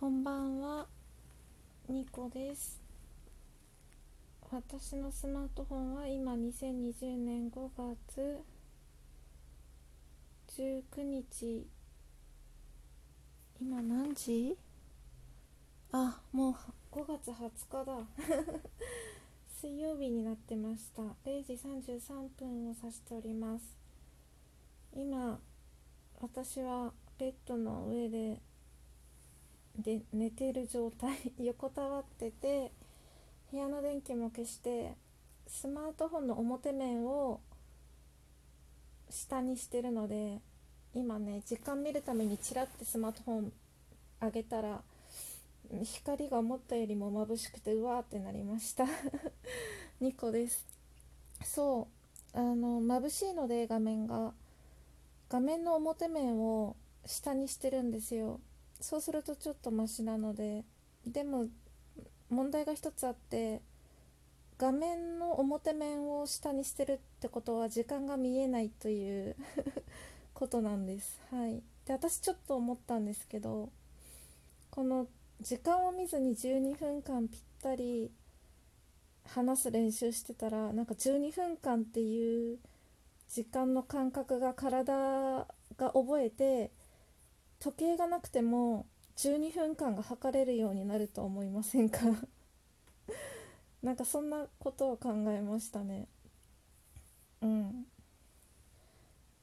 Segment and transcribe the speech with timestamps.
[0.00, 0.86] こんばんは、
[1.86, 2.80] ニコです。
[4.50, 8.40] 私のスマートフォンは今2020年5月
[10.56, 11.66] 19日、
[13.60, 14.56] 今何時？
[15.92, 16.56] あ、も
[16.92, 18.06] う5月20日だ。
[19.60, 21.02] 水曜日になってました。
[21.26, 23.76] 0時33分を指しております。
[24.94, 25.38] 今、
[26.22, 28.40] 私はベッドの上で
[29.78, 32.72] で寝てる状態 横たわってて
[33.50, 34.94] 部屋の電気も消して
[35.46, 37.40] スマートフォンの表面を
[39.08, 40.40] 下にしてるので
[40.94, 43.52] 今ね時間見るためにチラッてスマートフォン
[44.20, 44.82] 上げたら
[45.82, 48.84] 光が思ったよりも眩しくてうわーってなりました。
[50.02, 50.66] 2個です。
[51.44, 51.86] そ
[52.34, 52.38] う。
[52.38, 54.34] あの眩しいので画面が。
[55.28, 56.74] 画面の表面を
[57.06, 58.40] 下にしてるんですよ。
[58.80, 60.64] そうするとちょっとマシなので
[61.06, 61.46] でも
[62.30, 63.60] 問題が一つあって
[64.58, 69.36] 画面の表面を下にしてるってことは時間が見えないという
[70.34, 71.20] ことなんです。
[71.30, 71.62] はい。
[71.86, 73.70] で私ちょっと思ったんですけど
[74.70, 75.08] この
[75.40, 78.10] 時間を見ずに12分間ぴったり
[79.24, 82.58] 話す練習してたらなんか12分間っていう
[83.28, 86.70] 時間の感覚が体が覚えて
[87.60, 92.00] 時計がなくても12分間が測れるようになると思いませんか？
[93.82, 96.08] なんかそんなことを考えましたね。
[97.42, 97.86] うん。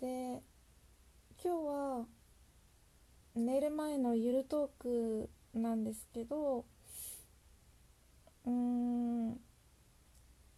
[0.00, 0.42] で
[1.42, 2.06] 今日は
[3.34, 6.64] 寝る前のゆるトークなんですけど
[8.44, 9.40] うーん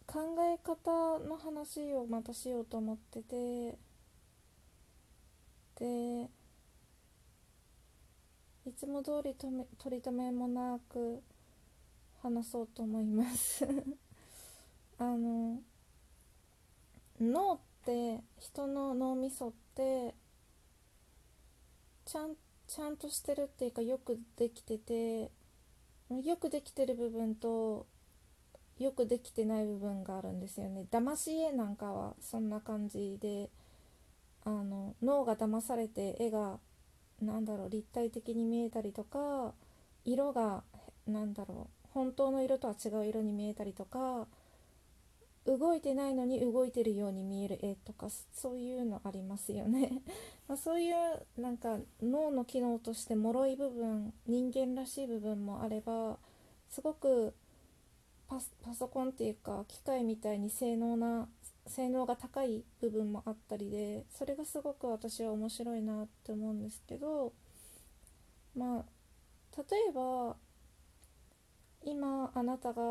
[0.07, 3.77] 考え方の話をまたしようと思ってて
[5.75, 6.29] で
[8.67, 11.21] いつも通りとめ取り留めもなく
[12.23, 13.67] 話そうと思います。
[14.97, 15.61] あの
[17.19, 20.15] 脳って人の脳みそって
[22.05, 22.35] ちゃん
[22.67, 25.31] ちゃんとしてるっていうかよくできてて
[26.09, 27.85] よくできてる部分と
[28.79, 30.87] よくできてない部分があるんですよね。
[30.89, 33.49] 騙し絵なんかはそんな感じで
[34.43, 36.59] あの脳が騙されて絵が
[37.21, 39.53] なんだろう立体的に見えたりとか
[40.03, 40.63] 色が
[41.07, 44.27] なんだろう本当の色とは違う色に見えたりとか
[45.45, 50.01] 動いてないのに動いてるように見える絵とかそういうのありますよね。
[50.47, 50.95] まあそういう
[51.37, 56.17] なんか脳の機能として脆い部分人間らしい部分もあれば
[56.69, 57.33] すごく
[58.27, 61.29] パパソコンっていうか機械みたいに性能な
[61.67, 67.33] 性能が高い部分もあったりでそれがすごく私は面白いなって思うんですけど
[68.55, 68.85] まあ
[69.57, 70.35] 例えば
[71.85, 72.81] 今あなたが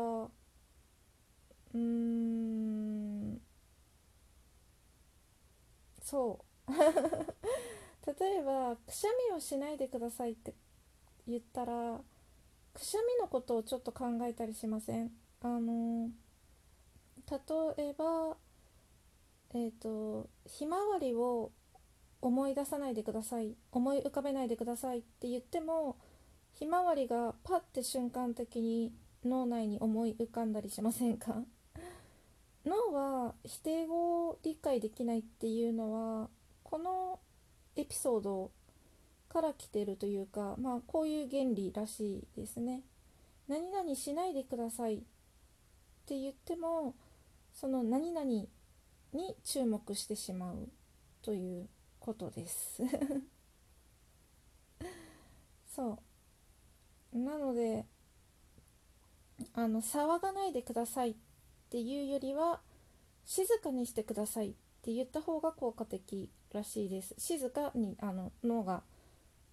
[1.73, 3.39] うーん
[6.01, 6.71] そう。
[8.19, 10.53] 例えばくしゃみをしないでくださいって
[11.27, 11.99] 言ったら
[12.73, 15.11] くしゃみのことをちょっと考えたりしません？
[15.41, 16.09] あの
[17.77, 18.37] 例えば
[19.55, 21.51] えっ、とひまわりを
[22.21, 25.95] 思い出さないでください思い浮かべないでくださいって言っても
[26.53, 28.91] ひまわりがパッて瞬間的に
[29.23, 31.43] 脳内に思い浮かんだりしませんか？
[32.65, 36.29] 脳は否定語を理解できないっていうのは
[36.63, 37.19] この
[37.77, 38.51] エピソード
[39.29, 42.83] から来てるというかまあこういう原理らしいですね。
[43.47, 45.01] 何々しないでくださいっ
[46.05, 46.95] て言っても
[47.53, 48.47] その何々
[49.15, 50.69] に注目してしまう
[51.21, 51.67] という
[51.99, 52.83] ことです。
[55.75, 55.99] そ
[57.13, 57.17] う。
[57.17, 57.85] なので
[59.53, 61.15] あの騒がないでくださいっ
[61.69, 62.61] ていうよりは
[63.25, 67.15] 静かにしてくださいって言った方が効果的らしいです。
[67.17, 68.83] 静かにあの脳が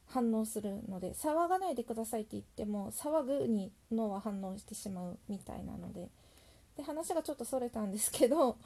[0.06, 6.10] 反応するので騒がないでくださいって言っても騒ぐに脳は反応してしまうみたいなので。
[6.76, 8.56] で話がちょっとそれたんですけど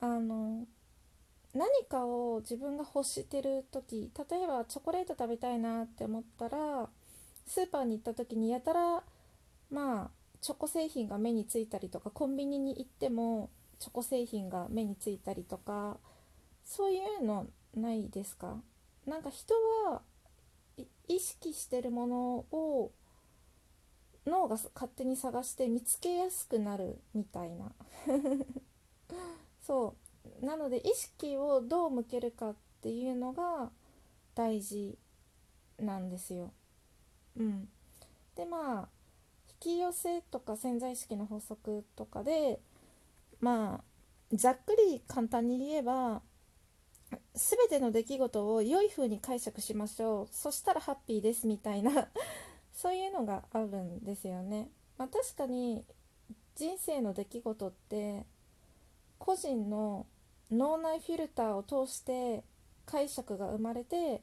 [0.00, 0.66] あの
[1.54, 6.88] 何かを自分が欲してる時例えばチョコレート食べたいなって思ったら
[7.46, 9.02] スーパーに行った時にやたら
[9.70, 10.10] まあ
[10.40, 13.50] チョコ製品が目についたりとかコンビニに行っても
[13.80, 15.98] チョコ製品が目についたりとか
[16.64, 18.56] そういうのないですか？
[19.06, 19.54] なんか人
[19.86, 20.02] は
[21.08, 22.16] 意識してるもの
[22.52, 22.92] を
[24.26, 27.72] 脳が勝手に探して見つけやすくなるみたいな。
[30.48, 33.70] なので意識をどう向けるかっていうのが
[34.34, 34.96] 大事
[35.78, 36.52] なんですよ。
[37.36, 37.68] うん、
[38.34, 38.88] でまあ
[39.50, 42.60] 引き寄せとか潜在意識の法則とかで
[43.40, 46.22] まあざっくり簡単に言えば
[47.34, 52.08] 全ての出来事を良い風に解釈しましょうそしたらハッピーですみたいな
[52.72, 54.70] そういうのがあるんですよね。
[54.96, 55.84] まあ、確かに
[56.54, 58.24] 人生の出来事って
[59.18, 60.06] 個人の
[60.50, 62.42] 脳内フィルターを通して
[62.86, 64.22] 解釈が生まれて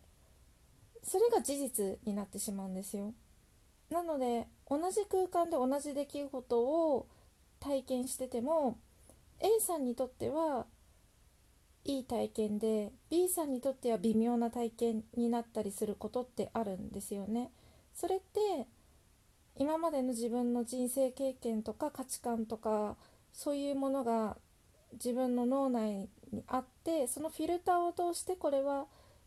[1.04, 3.14] それが事実になってしまうんですよ。
[3.92, 7.08] なので同じ空間で同じ出来事を
[7.60, 8.80] 体験してても
[9.40, 10.66] A さんにとっては
[11.84, 17.52] いい体験で B さんにとっては微妙な体験になったりすることってあるんですよね。
[17.94, 18.68] それって
[19.56, 22.98] 今までの自分の人生経験とか価値観とか
[23.32, 24.38] そういうものが
[24.94, 28.86] 自分の脳内にあってそのフィルターを通してこれは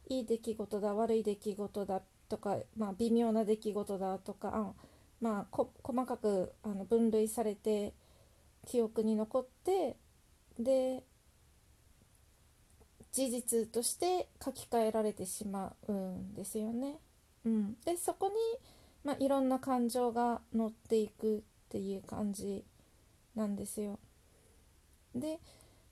[0.08, 4.72] いい出来事だ悪い出来事だとか、まあ、微妙な出来事だとかあ、
[5.20, 7.94] まあ、細かくあの分類されて
[8.66, 9.96] 記憶に残って
[10.58, 11.02] で
[13.12, 16.98] 事実として書き換えられてしまうんですよね。
[17.44, 18.34] うん、でそこに、
[19.02, 21.40] まあ、いろんな感情が乗っていくっ
[21.70, 22.64] ていう感じ
[23.34, 23.98] なんですよ。
[25.20, 25.38] で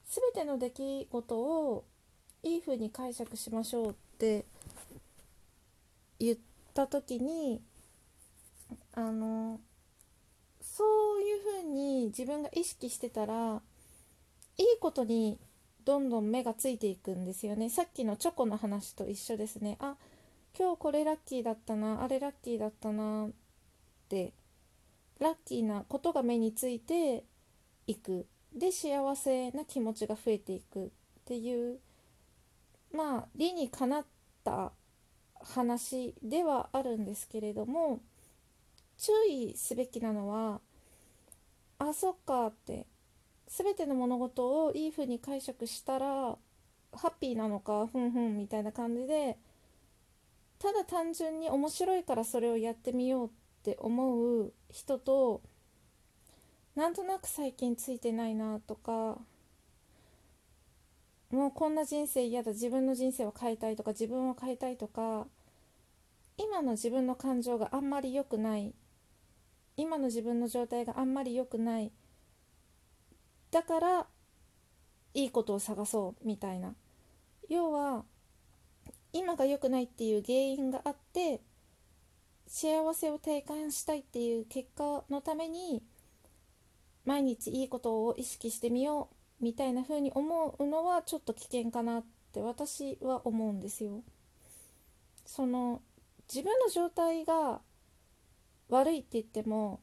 [0.09, 1.85] 全ての出来事を
[2.43, 4.45] いい風に解釈しましょうって
[6.19, 6.39] 言っ
[6.75, 7.61] た時に
[8.95, 9.61] あの
[10.61, 10.85] そ
[11.19, 13.61] ういう風に自分が意識してたら
[14.59, 15.39] いいことに
[15.85, 17.71] どんどん目がついていくんですよね。
[17.71, 19.77] さっきのチョコの話と一緒ですね。
[19.81, 19.97] あ
[20.59, 23.31] 今日これラッキーだったなあれラッキーだったなっ
[24.09, 24.33] て
[25.21, 27.25] ラッキーなことが目について
[27.87, 28.27] いく。
[28.57, 30.89] で幸せな気持ちが増えていくっ
[31.27, 31.79] ていう
[32.93, 34.05] まあ理にかなっ
[34.43, 34.73] た
[35.43, 38.01] 話ではあるんですけれども
[38.99, 40.61] 注意すべきなのは
[41.79, 42.87] あそっかって
[43.47, 46.39] 全ての物事をいい風に解釈したらハ
[47.09, 49.37] ッピーなのかふんふんみたいな感じで
[50.59, 53.31] ただ単純に面白いからそれをやってみようっ
[53.63, 55.43] て思う人と
[56.77, 59.19] なんとなく最近ついてないなとか
[61.31, 65.27] もうこんな人生嫌だ自分の人生を変えたいとか自分を変えたいとか
[66.39, 68.75] 今の自分の感情があんまり良くない
[69.77, 71.91] 今の自分の状態があんまり良くない
[73.51, 74.07] だから
[75.15, 76.75] いいことを探そうみたいな。
[77.49, 78.05] 要は
[79.13, 81.41] 今が良くないっていう原因があって
[82.47, 85.83] 幸せを体感したいっていう結果のために
[87.07, 89.09] 毎日いいことを意識してみよ
[89.41, 94.03] うみたいな風に思うのはちょっと危険かなって私は思うんですよ。
[95.25, 95.81] その
[96.33, 97.61] 自分の状態が
[98.69, 99.81] 悪いって言っても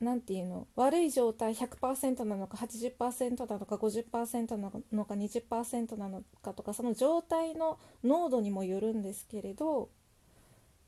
[0.00, 0.68] 何て言うの？
[0.76, 9.90] 悪い状態100%なのか80%なのか50%なのか20%なのかとかその状態の濃度にもよるんですけれど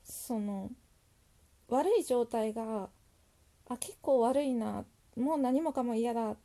[0.05, 0.71] その
[1.69, 2.91] 悪い状態が
[3.69, 4.85] あ結構悪いな
[5.17, 6.37] もう何もかも嫌だっ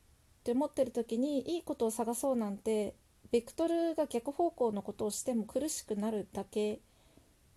[0.44, 2.96] て思ってる時にいいことを探そうなんて
[3.32, 6.80] ベクトルが逆方向のことをしても苦しくなるだけ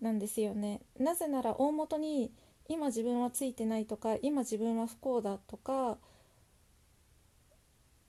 [0.01, 0.81] なんですよね。
[0.99, 2.31] なぜなら大元に
[2.67, 5.97] 今自分はついてないとか今自分は不幸だとか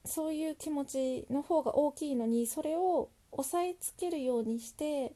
[0.04, 5.14] そういう気持ちの方が大きいのにそれを押さえつけるようにして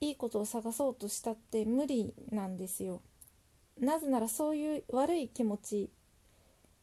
[0.00, 3.02] いいことを探そうとしたって無理なんですよ。
[3.78, 5.90] なぜならそういう悪い気持ち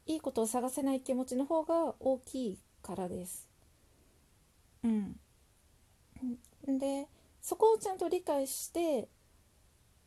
[0.06, 3.48] いいことを探せない気持ちの方が大きいからです。
[4.84, 5.16] うん。
[6.66, 7.08] で
[7.42, 9.10] そこをちゃんと理解して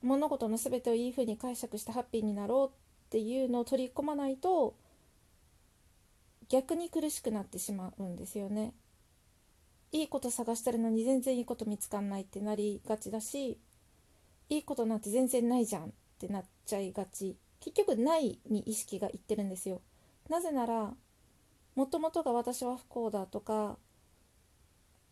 [0.02, 2.76] 物事の全てをいい風に解釈してハッピーになろう
[3.06, 4.74] っていうのを取り込まないと
[6.48, 8.72] 逆に苦しくなってしまうんですよね。
[9.92, 13.58] いいこと探してるのに全然いいこと見つかんないってなりがちだし
[14.48, 15.88] いいことなんて全然ないじゃんっ
[16.18, 17.36] てなっちゃいがち
[17.66, 19.82] 結局ないに意識がいってるんですよ。
[20.28, 20.94] なぜなら
[21.74, 23.76] もともとが私は不幸だとか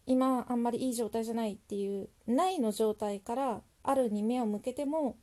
[0.07, 5.17] 今あんまりいい状態じゃないっていうないの状態からあるに目を向けても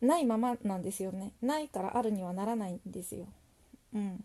[0.00, 1.32] ないままなんですよね。
[1.40, 3.28] ないからあるにはならないんですよ。
[3.94, 4.24] うん。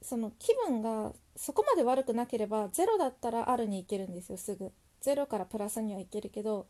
[0.00, 4.72] その気分がそこまで悪くなければゼロだったらあるに行けるんですよすぐ。
[5.02, 6.66] ゼロからプラスには行けるけど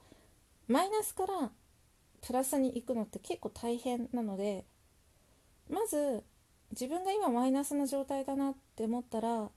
[0.67, 1.53] マイナスから
[2.27, 4.65] プラスに行くのって結構大変なので
[5.71, 6.25] まず
[6.73, 9.49] 自分が今マイナスな状態だなって思ったら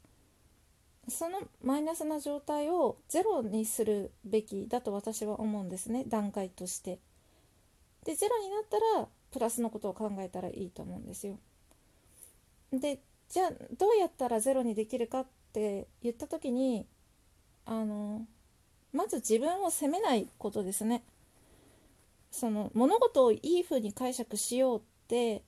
[1.08, 7.00] そのマイナスな状態をゼロにするべきだと私は思うんですね段階として。
[8.06, 11.40] でゼロになったらプラスのことを考えたらいいと思うんですよ。
[12.72, 13.00] で
[13.30, 16.86] じゃあどうやったらゼロにできるかって言った時に
[17.66, 18.28] あの
[18.94, 21.04] まず自分を責めないことですね。
[22.32, 25.44] その物事をいい風に解釈しようって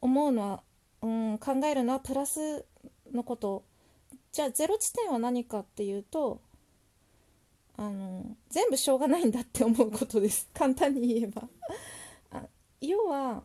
[0.00, 0.62] 思うのは、
[1.02, 2.64] うん、考えるのはプラス
[3.12, 3.64] のこと。
[4.32, 6.42] じゃあゼロ地点は何かっていうと
[7.78, 10.48] あの全部しょうがないんだって思うことです。
[10.54, 11.48] 簡単に言えば。
[12.30, 12.46] あ
[12.80, 13.44] 要は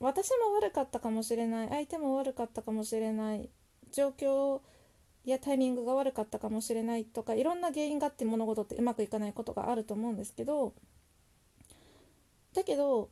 [0.00, 3.48] 私も悪かったかもしれない相手も悪かったかもしれない
[3.92, 4.60] 状況
[5.24, 10.74] やタイミングが悪かったかもしれないとかいろんな原因があって物事ってうまくいかないことがあると思うんですけど
[12.54, 13.10] だけど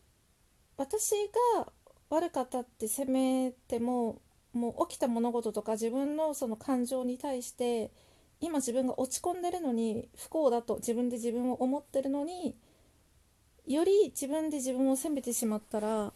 [0.76, 1.12] 私
[1.56, 1.72] が
[2.08, 4.20] 悪かったって責めても
[4.52, 7.90] もう起きた物事とか自分のその感情に対して
[8.40, 12.56] 今自分が落ち込んでるのに不幸だと自分で自分を思ってるのに
[13.66, 16.12] より自分で自分を責めてしまったら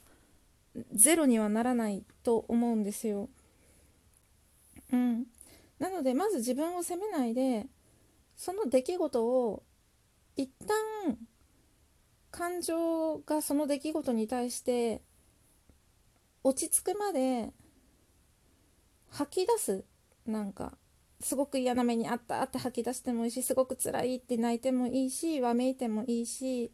[0.93, 3.29] ゼロにはならないと思うんですよ。
[4.93, 5.27] うん、
[5.79, 7.67] なのでまず自分を責めないで
[8.37, 9.63] その出来事を
[10.37, 11.17] 一旦
[12.37, 15.01] 感情がその出来事に対して
[16.45, 17.51] 落ち着くまで
[19.11, 19.85] 吐き出す
[20.27, 20.77] なんか
[21.21, 26.71] すごく嫌な目にあったって吐き出してもいいしすごく辛いって泣いてもいいしわめいてもいいし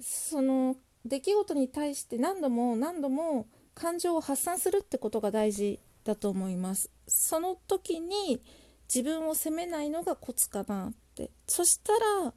[0.00, 6.90] その出来事に対して何度も何度も感情を発散するってことが大事だと思います。
[7.06, 8.42] その時に
[8.92, 11.30] 自分を責めないのがコツかなって。
[11.46, 12.34] そしたら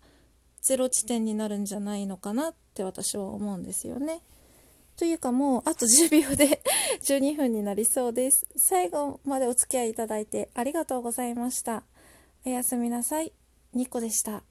[0.69, 4.21] ゼロ地点になるんじゃないのかなって私は思うんですよね。
[4.97, 6.61] というかもうあと10秒で
[7.01, 8.45] 12分になりそうです。
[8.55, 11.85] 最後までお付き合いいただいてありがとうございました。
[12.45, 13.33] おやすみなさい。
[13.73, 14.43] ニコでした。